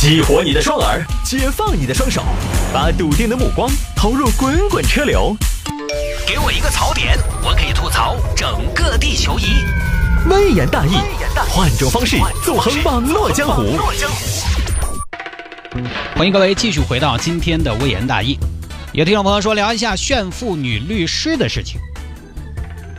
[0.00, 2.22] 激活你的双耳，解放你的双手，
[2.72, 5.36] 把笃定的目光投入滚滚车流。
[6.24, 9.46] 给我一个槽点，我可以吐槽整个地球仪。
[10.30, 10.92] 微言大义，
[11.50, 13.76] 换种方式纵横网络江湖。
[16.14, 18.38] 欢迎各位继续回到今天的微言大义。
[18.92, 21.80] 有听众朋友说聊一下炫富女律师的事情，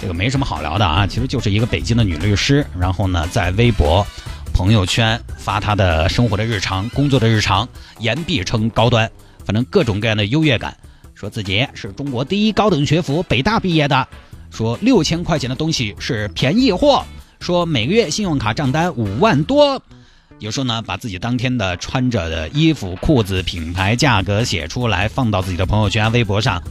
[0.00, 4.06] 这个没什么好聊的啊，其实就是一个北京的女律师，然后呢在微博。
[4.54, 7.68] 朋友圈发他的生活的日常、工作的日常，
[7.98, 9.10] 言必称高端，
[9.44, 10.74] 反正各种各样的优越感，
[11.12, 14.06] 说自己是中国第一高等学府北大毕业的，
[14.50, 17.04] 说六千块钱的东西是便宜货，
[17.40, 19.82] 说每个月信用卡账单五万多，
[20.38, 26.62] 有时候呢把自己当天的穿着的衣服、裤子品牌、价格写出来，放到自己的朋友圈、微博上，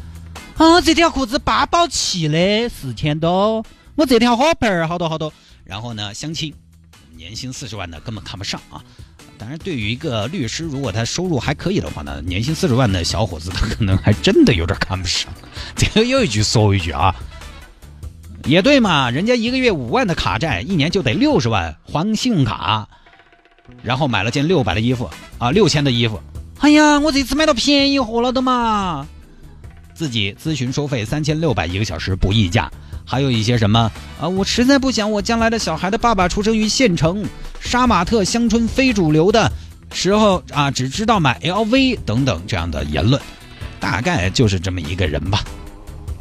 [0.56, 3.62] 啊，这条裤子八宝齐的四千多，
[3.96, 5.34] 我这条花盆儿好多好多，
[5.66, 6.54] 然后呢相亲。
[7.16, 8.84] 年薪四十万的根本看不上啊！
[9.38, 15.32] 当然，对于一个律师，如果他收入还可以的话呢，年薪四十万的小伙子，他可能还真的有点看不上。
[15.76, 17.16] 这个又一句说一句啊，
[18.46, 22.88] 也对嘛，人家一个月五万的卡债，一年就得六十万还信用卡，
[23.82, 26.22] 然后买了件六百的衣服啊，六千的衣服。
[26.60, 29.08] 哎呀，我这次买到便宜货了的嘛！
[29.94, 32.72] 自己咨询收费三千六百一个小时，不议价。
[33.06, 34.28] 还有一些什么啊？
[34.28, 37.26] 我实在不想我将来的小孩的爸爸出生于县城，
[37.60, 39.52] 杀马特乡村非主流的
[39.92, 43.22] 时候啊，只知道买 LV 等等这样的言论，
[43.80, 45.44] 大概就是这么一个人吧。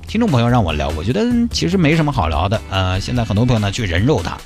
[0.06, 2.61] 听众朋友让我聊，我觉得其实没什么好聊的。
[2.69, 4.36] 呃，现在很多朋友呢去人肉他，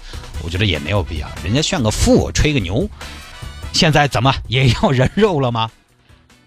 [0.45, 1.29] 我觉得也没有必要。
[1.43, 2.89] 人家炫个富，吹个牛，
[3.73, 5.69] 现在怎么也要人肉了吗？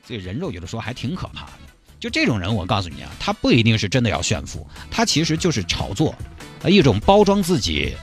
[0.07, 1.51] 这人肉有的时候还挺可怕的。
[1.99, 6.15] 就这种人，我告诉你啊，他不一定是真的要炫富，他其实就是炒作，
[6.63, 7.93] 啊，一种包装自己，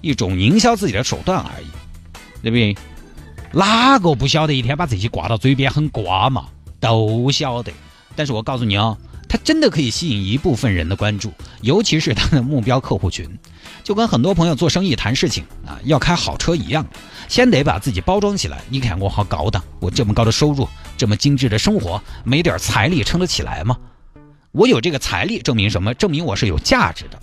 [0.00, 1.66] 一种营销自己的手段而已，
[2.42, 2.76] 对不对？
[3.52, 6.46] 哪个不晓得一天把这些挂到嘴边很瓜嘛？
[6.80, 7.72] 都晓得。
[8.14, 8.96] 但是我告诉你啊，
[9.32, 13.26] 他真的可以吸引一部分人的关注，尤其是他的目标客户群，
[13.82, 16.86] 就跟很多朋友做生意谈事情啊，要开好车一样，
[17.30, 18.60] 先得把自己包装起来。
[18.68, 20.68] 你看我好高档，我这么高的收入。
[20.98, 23.74] 这么精致的生活，没点财力撑得起来吗？
[24.50, 25.94] 我有这个财力，证明什么？
[25.94, 27.18] 证明我是有价值的。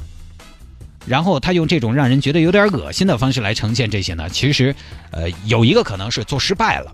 [1.05, 4.27] 然后他用这种让人觉得有点恶心的方式来呈现这些呢？
[4.27, 4.75] 其实，
[5.11, 6.91] 呃，有一个可能是做失败了，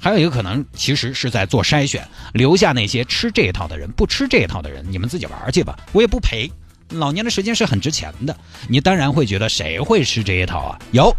[0.00, 6.50] 还有一个可能其实是在做筛选，留下那些吃这一套的人，不吃这一套的人，你们自己玩去吧，我也不赔。
[6.88, 10.78] 老年的时间是很值钱的，你当然会觉得谁会吃这一套啊？
[10.92, 11.14] 有。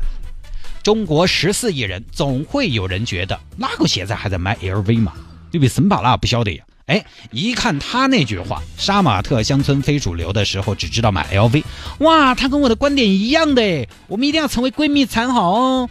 [0.83, 5.13] 中国十四亿人，总会有人觉得哪个现在还在买 LV 嘛？
[5.51, 5.67] 对比？
[5.67, 6.63] 森巴拉不晓得呀。
[6.87, 11.63] 哎，一看他那句话，杀马特乡村非主流的时候，只知道买 LV。
[11.99, 15.89] 哇，他跟我的观点一样的，我们一定要成为闺蜜才好哦。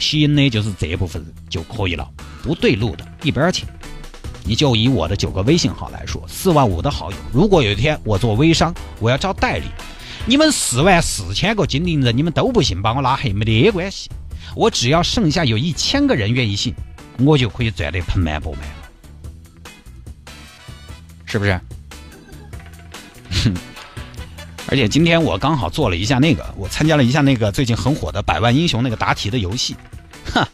[0.00, 2.04] 吸引的就是这部分人就可以了，
[2.42, 3.64] 不对路的一边去。
[4.44, 9.66] 你就以我的九个微信号来说，四万五的好友，如果有一天我做微商，我要招代理。
[10.26, 14.10] 你们四万四千个精灵人，你们都不信，把我拉黑没得关系。
[14.56, 16.74] 我只要剩下有一千个人愿意信，
[17.20, 18.74] 我就可以赚得盆满钵满了，
[21.24, 21.60] 是不是？
[23.44, 23.54] 哼
[24.66, 29.76] 而且今天我刚好做了一下那个，我参加了一下那个最近很火的百万英雄那个答题的游戏，
[30.32, 30.48] 哈，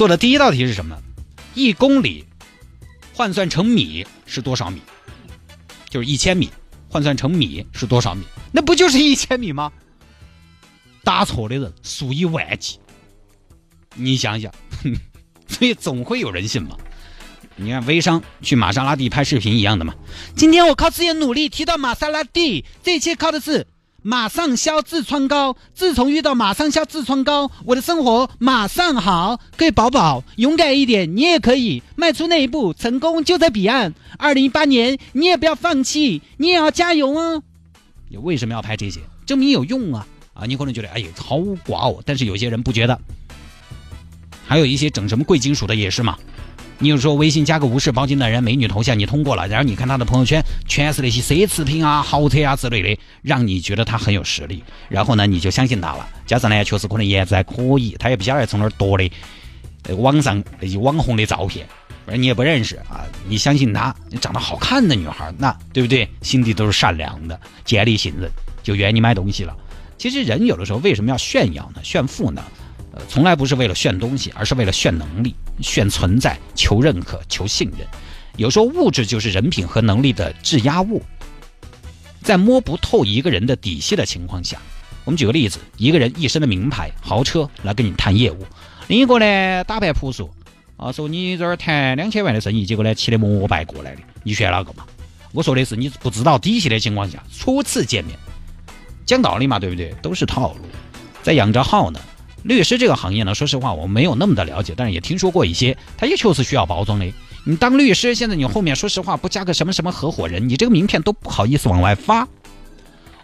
[0.00, 0.96] 做的第一道题是什么？
[1.52, 2.24] 一公里
[3.12, 4.80] 换算成米是多少米？
[5.90, 6.48] 就是一千米。
[6.88, 8.24] 换算成米是多少米？
[8.50, 9.70] 那不就是一千米吗？
[11.04, 12.78] 答错的人数以万计。
[13.94, 14.50] 你想想，
[15.46, 16.78] 所以总会有人信嘛。
[17.56, 19.94] 你看微商去玛莎拉蒂拍视频一样的嘛。
[20.34, 23.66] 今天我靠自己的努力提到玛莎拉蒂，这一切靠的是。
[24.02, 25.56] 马上消痔疮膏。
[25.74, 29.40] 自从遇到马上消痔疮膏，我的生活马上好。
[29.56, 33.94] 各位宝宝，勇敢一点，你也可以迈出那一步，成功就在彼岸。
[34.18, 37.42] 二零一八年，你也不要放弃，你也要加油哦。
[38.08, 39.00] 你为什么要拍这些？
[39.26, 40.06] 证明有用啊！
[40.34, 42.98] 啊，你可能觉得哎呀毫无寡哦，但是有些人不觉得。
[44.46, 46.18] 还有一些整什么贵金属的也是嘛。
[46.82, 56.08] 你就说微信加个无事包金的人美女头像，你通过了，然后你看他的朋友圈全是那些奢侈品啊、豪车啊之类的，让你觉得他很有实力，然后呢你就相信他了。
[56.26, 59.10] 加上呢，确实可能颜值还可以，他也不晓得从哪儿夺的
[59.84, 61.66] 呃网上那些网红的照片，
[62.06, 66.08] 反正你也不认识啊，你相信他，你长得好看的女孩，那对不对？
[66.22, 68.30] 心地都是善良的，建立信任，
[68.62, 69.54] 就愿你买东西了。
[69.98, 71.82] 其实人有的时候为什么要炫耀呢？
[71.84, 72.42] 炫富呢？
[73.08, 77.86] 从来不是为了炫东西，而是为了炫能力、炫存在、求认可、求信任。
[78.36, 81.02] 有时候物质就是人品和能力的质押物。
[82.22, 84.58] 在摸不透一个人的底细的情况下，
[85.04, 88.44] 我们举个例子，一个人一身的名牌豪车来跟你谈业务，
[88.88, 90.30] 另一个呢打扮朴素
[90.76, 94.84] 啊，说你这儿谈两千万的生意，结果呢骑的摩拜过来的，你选哪个嘛？
[95.32, 98.18] 我说的是你不知道底细的情况下，初次见面，
[99.06, 99.94] 讲道理嘛，对不对？
[100.02, 100.60] 都是套路。
[101.22, 102.00] 在养着号呢，
[102.42, 107.12] 律师这个行业呢，说实话我没有那么的了解，但是也听说过一些，他也确实需要包装的。
[107.44, 112.26] 你当律师，现在你后面说实话不加个什么什么合伙人，你这个名片都不好意思往外发。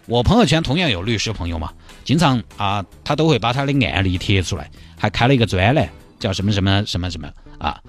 [0.05, 1.71] 我朋友圈同样有律师朋友嘛，
[2.03, 5.89] 经常啊，他都会把他的案例贴出来，还开了一个专栏，
[6.19, 7.29] 叫什么什么什么什么
[7.59, 7.79] 啊，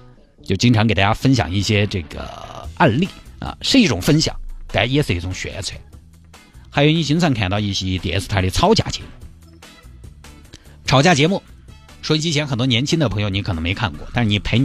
[0.43, 2.29] 就经常给大家分享一些这个
[2.75, 3.07] 案例
[3.39, 4.35] 啊，是一种分享，
[4.71, 5.79] 但也是一种宣传。
[6.69, 9.07] 还有你经常看到一些电视台的吵架节目，
[10.89, 11.43] 吵架节目，
[12.01, 14.59] 收音机前很多年轻的朋友你可能没看过，但是你陪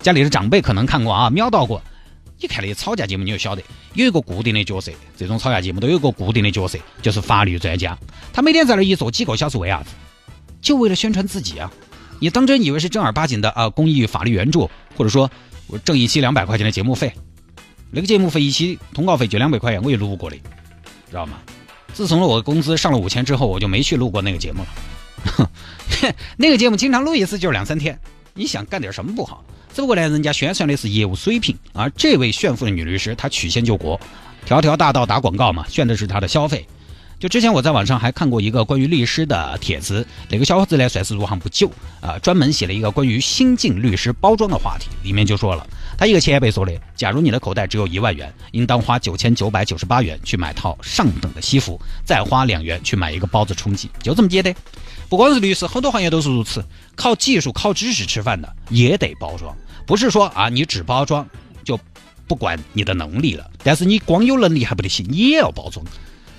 [0.00, 1.80] 家里的长辈可能看过啊，瞄到过。
[2.38, 3.62] 你看那些吵架节目，你就晓得
[3.94, 4.92] 有一个固定的角色。
[5.16, 7.98] 这种吵架节目都有一个固定的角色，就是法律专家。
[8.34, 9.88] 他每天在那一坐几个小时，为啥子？
[10.60, 11.72] 就为了宣传自己啊！
[12.20, 13.70] 你当真以为是正儿八经的啊？
[13.70, 15.30] 公益法律援助，或者说
[15.68, 17.10] 我挣一期两百块钱的节目费，
[17.90, 20.36] 那个节目费一期通告费就两百块钱，我也录过的，
[21.08, 21.38] 知道吗？
[21.94, 24.68] 自从我的工资上了五千之后，我就没去录过那个节目了。
[25.24, 25.46] 哼
[26.36, 27.98] 那个节目经常录一次就是两三天，
[28.34, 29.44] 你想干点什么不好？
[29.74, 33.98] 只不过呢，人家宣传的是业务水平，而这位炫富的女律师，她曲线救国，
[34.44, 36.66] 条条大道打广告嘛，炫的是她的消费。
[37.22, 41.70] 就之前我在网上还看过一个关于律师的帖子，那个小伙子呢算是入行不久
[42.00, 45.64] 啊，专门写了一个关于新晋律师包装的话题，里面就说了，
[45.96, 54.52] 他一个前辈说的，假如你的口袋只有一万元，应当花九千九百九十八元去买套上等的西服，再花两元去买一个包子充饥，就这么简单。
[55.08, 56.64] 不光是律师，很多行业都是如此，
[56.96, 61.24] 靠技术、靠知识吃饭的也得包装，不是说啊你只包装
[61.62, 61.78] 就
[62.26, 65.86] 不管你的能力了，但是你光有能力还不得行，你也要包装。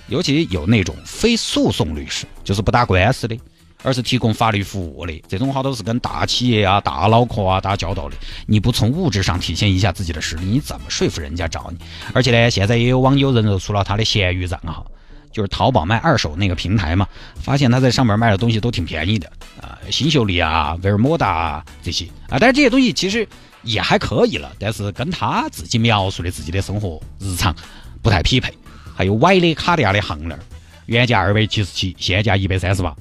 [0.08, 3.38] 尤其有那种非诉讼律师，就是不打官司的，
[3.82, 8.16] 而是提供法律服务的，这种好多是跟大企业啊、大脑壳啊打交道的。
[8.46, 11.78] 你不从物质上体现一下自己的实力，你怎么说服人家找你？
[12.12, 14.86] 而且呢，现在也有网友人肉出了他的闲鱼账号，
[15.32, 17.08] 就是淘宝卖二手那个平台嘛，
[17.40, 19.26] 发现他在上面卖的东西都挺便宜的
[19.60, 23.26] 啊，新秀丽啊、维尔莫达啊这些啊，但是这些东西其实
[23.62, 27.54] 也还可以了，但是跟他自己描述的自己的生活日常
[28.02, 28.52] 不太匹配。
[28.94, 30.38] 还有歪的卡地亚的项链，
[30.86, 32.96] 原价二百七十七，现价一百三十八。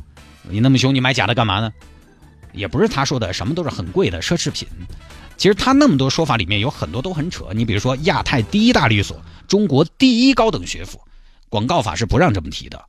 [0.50, 1.72] 你那么凶，你买假的干嘛呢？
[2.52, 4.68] 也不是他说的什么都是很贵的奢侈品。
[5.38, 7.48] 其实他那么多说法里面有很多都很扯。
[7.54, 11.02] 你比如说亚太第一大律所，中国第一高等学府，
[11.50, 12.84] 广告法是不让这么提的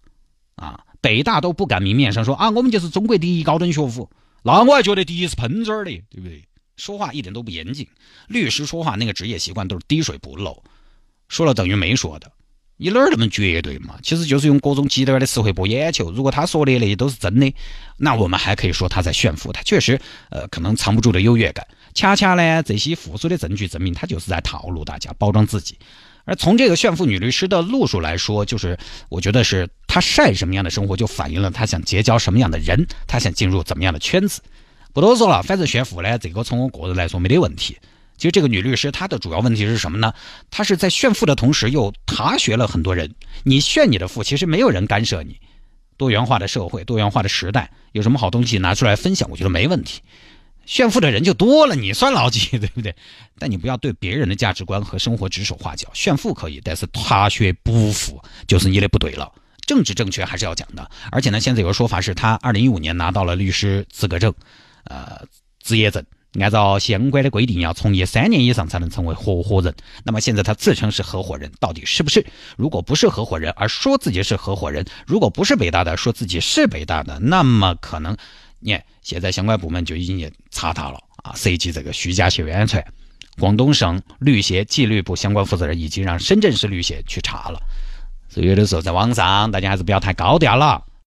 [0.57, 0.81] 啊。
[1.01, 4.11] 北大都不敢明面上说啊，我们就是中国第一高等学府。
[4.43, 6.45] 那我还觉得第一是喷嘴的，对不对？
[6.77, 7.89] 说话一点都不严谨。
[8.29, 10.63] 律师说话那个职业习惯都是滴水不漏，
[11.29, 12.31] 说了等于没说的。
[12.77, 13.95] 你哪儿那么绝对嘛？
[14.03, 16.11] 其实就是用各种极端的词汇博眼球。
[16.11, 17.55] 如果他说的那些都是真的，
[17.99, 19.53] 那我们还可以说他在炫富。
[19.53, 20.01] 他确实，
[20.31, 21.65] 呃，可能藏不住的优越感。
[21.95, 25.79] 恰恰呢，这些复苏的证据证明他就是在套路大家，包装自己。
[26.25, 28.77] 而从这个炫富女律师的路数来说，就是
[29.09, 34.41] 我觉得是她晒什么样的生活，就反映了她想结交什么样的人，她想进入怎么样的圈子。
[34.93, 37.77] 不多说了，反正炫富呢，这个从我个人来说没得问题。
[38.17, 40.15] 其实这个女律师她的主要问题是什么呢？
[40.51, 43.15] 她是在炫富的同时又踏学了很多人。
[43.43, 45.41] 你炫你的富，其实没有人干涉你。
[45.97, 50.01] 多元化的社会，多元化的时代，有什么好东西拿出来分享，我觉得没问题。
[50.67, 52.95] 炫富的人就多了，你算老几，对不对？
[53.39, 55.89] 但你不要对别人的价值观和生活指手画脚。
[55.93, 59.31] 炫富可以，但是踏学不富就是你的不对了。
[59.67, 60.91] 政治正确还是要讲的。
[61.13, 64.35] 而且呢，现在有个说法是他二零一五年拿到了律师资格证，
[64.85, 65.23] 呃，
[65.63, 66.05] 职业证。
[66.41, 69.75] 按照相关的规定，要从业三年以上才能成为合伙人。
[70.05, 72.27] 那么现在他自称是合伙人，到底是不是？
[72.57, 78.17] 如果不是合伙人，而说自己是合伙人；如果不是北大的，说自己是北大的，那么可能，
[78.59, 82.85] 你看现在相关部门就已经也查他了啊，涉及这个虚假宣传。
[83.39, 87.61] 广东省律协纪律部相关负责人已经让深圳市律协去查了。
[88.29, 90.85] 所以有的时候在网上，大家还是不要太高调了。